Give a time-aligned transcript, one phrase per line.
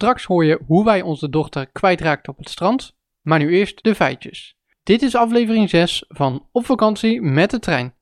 [0.00, 2.92] Straks hoor je hoe wij onze dochter kwijtraakten op het strand.
[3.22, 4.56] Maar nu eerst de feitjes.
[4.82, 7.94] Dit is aflevering 6 van Op vakantie met de trein.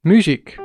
[0.00, 0.58] Muziek.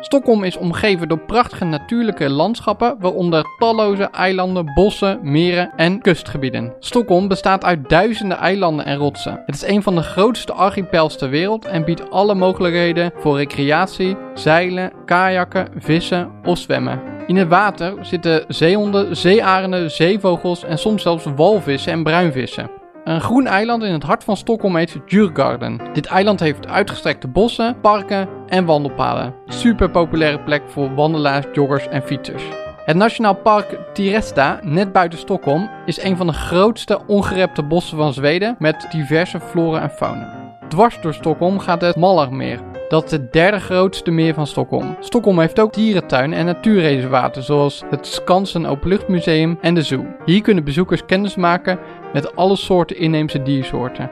[0.00, 6.74] Stockholm is omgeven door prachtige natuurlijke landschappen, waaronder talloze eilanden, bossen, meren en kustgebieden.
[6.78, 9.42] Stockholm bestaat uit duizenden eilanden en rotsen.
[9.46, 14.16] Het is een van de grootste archipels ter wereld en biedt alle mogelijkheden voor recreatie,
[14.34, 17.15] zeilen, kajakken, vissen of zwemmen.
[17.26, 22.70] In het water zitten zeehonden, zeearenden, zeevogels en soms zelfs walvissen en bruinvissen.
[23.04, 25.80] Een groen eiland in het hart van Stockholm heet Djurgården.
[25.92, 29.34] Dit eiland heeft uitgestrekte bossen, parken en wandelpaden.
[29.46, 32.42] Super populaire plek voor wandelaars, joggers en fietsers.
[32.84, 38.12] Het Nationaal Park Tiresta, net buiten Stockholm, is een van de grootste ongerepte bossen van
[38.12, 40.54] Zweden met diverse flora en fauna.
[40.68, 44.96] Dwars door Stockholm gaat het Mallarmeer, dat is het derde grootste meer van Stockholm.
[45.00, 50.06] Stockholm heeft ook dierentuinen en natuurreservaten zoals het Skansen Openluchtmuseum en de Zoo.
[50.24, 51.78] Hier kunnen bezoekers kennis maken
[52.12, 54.10] met alle soorten inheemse diersoorten.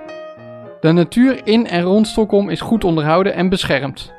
[0.81, 4.13] De natuur in en rond Stockholm is goed onderhouden en beschermd.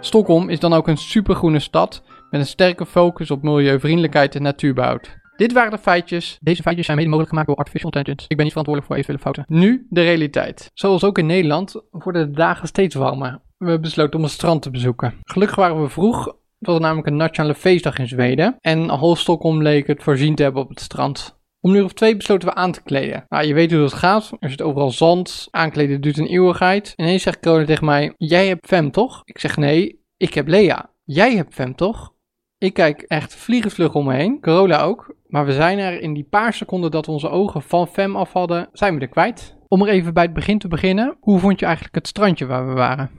[0.00, 5.16] Stockholm is dan ook een supergroene stad met een sterke focus op milieuvriendelijkheid en natuurbehoud.
[5.36, 6.38] Dit waren de feitjes.
[6.40, 8.28] Deze feitjes zijn mede mogelijk gemaakt door Artificial Intelligence.
[8.28, 9.56] Ik ben niet verantwoordelijk voor eventuele fouten.
[9.58, 10.70] Nu de realiteit.
[10.74, 13.40] Zoals ook in Nederland worden de dagen steeds warmer.
[13.56, 15.14] We besloten om een strand te bezoeken.
[15.22, 16.24] Gelukkig waren we vroeg.
[16.58, 18.56] Het was namelijk een nationale feestdag in Zweden.
[18.60, 21.38] En half Stockholm leek het voorzien te hebben op het strand.
[21.60, 23.24] Om uur of twee besloten we aan te kleden.
[23.28, 24.32] Nou, je weet hoe dat gaat.
[24.38, 25.48] Er zit overal zand.
[25.50, 26.92] Aankleden duurt een eeuwigheid.
[26.96, 29.20] Ineens zegt Corona tegen mij: Jij hebt Fem toch?
[29.24, 30.90] Ik zeg nee, ik heb Lea.
[31.04, 32.12] Jij hebt Fem toch?
[32.58, 34.40] Ik kijk echt vliegensvlug om me heen.
[34.40, 35.14] Corolla ook.
[35.26, 38.32] Maar we zijn er in die paar seconden dat we onze ogen van Fem af
[38.32, 39.56] hadden, zijn we er kwijt.
[39.68, 41.16] Om er even bij het begin te beginnen.
[41.20, 43.10] Hoe vond je eigenlijk het strandje waar we waren?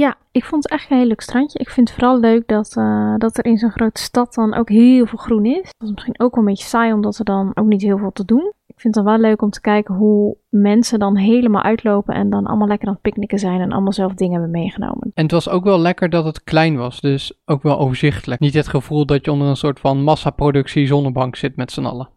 [0.00, 1.58] Ja, ik vond het echt een heel leuk strandje.
[1.58, 4.68] Ik vind het vooral leuk dat, uh, dat er in zo'n grote stad dan ook
[4.68, 5.62] heel veel groen is.
[5.62, 8.12] Dat is misschien ook wel een beetje saai, omdat er dan ook niet heel veel
[8.12, 8.52] te doen.
[8.66, 12.30] Ik vind het dan wel leuk om te kijken hoe mensen dan helemaal uitlopen en
[12.30, 15.10] dan allemaal lekker aan het picknicken zijn en allemaal zelf dingen hebben meegenomen.
[15.14, 18.40] En het was ook wel lekker dat het klein was, dus ook wel overzichtelijk.
[18.40, 22.08] Niet het gevoel dat je onder een soort van massaproductie zonnebank zit met z'n allen.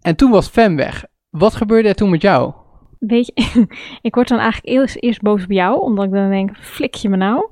[0.00, 1.04] En toen was Fem weg.
[1.30, 2.52] Wat gebeurde er toen met jou?
[3.06, 3.66] Weet je,
[4.08, 7.08] ik word dan eigenlijk eerst, eerst boos op jou, omdat ik dan denk, flik je
[7.08, 7.48] me nou?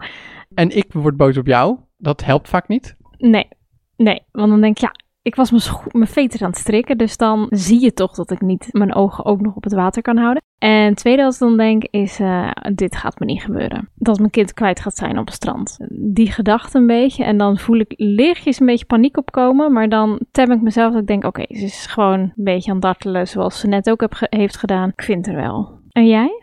[0.55, 1.79] En ik word boos op jou.
[1.97, 2.97] Dat helpt vaak niet.
[3.19, 3.49] Nee,
[3.97, 7.47] nee, want dan denk ik, ja, ik was mijn, mijn aan het strikken, dus dan
[7.51, 10.43] zie je toch dat ik niet mijn ogen ook nog op het water kan houden.
[10.59, 13.89] En het tweede wat ik dan denk is, uh, dit gaat me niet gebeuren.
[13.95, 15.77] Dat mijn kind kwijt gaat zijn op het strand.
[15.91, 20.21] Die gedachte een beetje en dan voel ik lichtjes een beetje paniek opkomen, maar dan
[20.31, 23.29] tem ik mezelf dat ik denk, oké, ze is gewoon een beetje aan het dartelen
[23.29, 24.89] zoals ze net ook heeft gedaan.
[24.89, 25.81] Ik vind er wel.
[25.91, 26.43] En jij?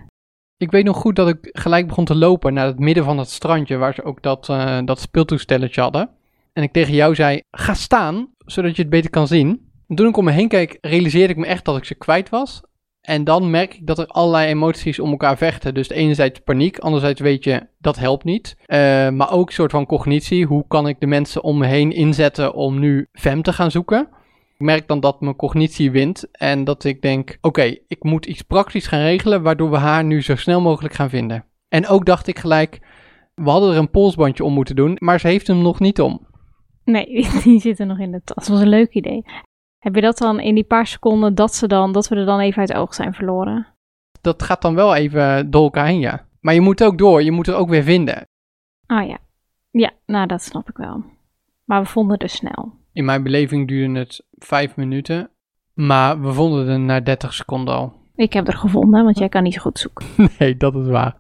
[0.58, 3.30] Ik weet nog goed dat ik gelijk begon te lopen naar het midden van het
[3.30, 6.10] strandje, waar ze ook dat, uh, dat speeltoestelletje hadden.
[6.54, 9.68] En ik tegen jou zei, ga staan, zodat je het beter kan zien.
[9.88, 12.30] En toen ik om me heen keek, realiseerde ik me echt dat ik ze kwijt
[12.30, 12.62] was.
[13.02, 15.74] En dan merk ik dat er allerlei emoties om elkaar vechten.
[15.74, 18.56] Dus enerzijds paniek, anderzijds weet je, dat helpt niet.
[18.60, 20.46] Uh, maar ook een soort van cognitie.
[20.46, 24.08] Hoe kan ik de mensen om me heen inzetten om nu Fem te gaan zoeken?
[24.54, 28.42] Ik merk dan dat mijn cognitie wint en dat ik denk, oké, ik moet iets
[28.42, 31.46] praktisch gaan regelen waardoor we haar nu zo snel mogelijk gaan vinden.
[31.70, 32.80] En ook dacht ik gelijk,
[33.36, 36.28] we hadden er een polsbandje om moeten doen, maar ze heeft hem nog niet om.
[36.92, 38.36] Nee, die zitten nog in de tas.
[38.36, 39.26] Dat was een leuk idee.
[39.80, 42.40] Heb je dat dan in die paar seconden dat, ze dan, dat we er dan
[42.40, 43.68] even uit oog zijn verloren?
[44.22, 46.26] Dat gaat dan wel even door elkaar heen, ja.
[46.40, 48.28] Maar je moet ook door, je moet er ook weer vinden.
[48.86, 49.18] Ah ja.
[49.72, 51.04] Ja, nou dat snap ik wel.
[51.66, 52.74] Maar we vonden het dus snel.
[52.94, 55.30] In mijn beleving duurde het vijf minuten,
[55.74, 57.94] maar we vonden het na 30 seconden al.
[58.16, 60.06] Ik heb er gevonden, want jij kan niet zo goed zoeken.
[60.40, 61.16] nee, dat is waar.